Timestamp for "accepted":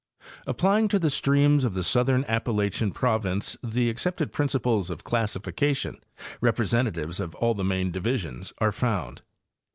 3.87-4.31